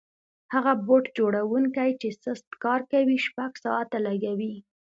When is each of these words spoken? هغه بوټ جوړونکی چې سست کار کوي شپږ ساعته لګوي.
هغه 0.53 0.73
بوټ 0.85 1.03
جوړونکی 1.17 1.89
چې 2.01 2.09
سست 2.23 2.49
کار 2.63 2.81
کوي 2.91 3.17
شپږ 3.25 3.51
ساعته 3.65 3.97
لګوي. 4.07 4.55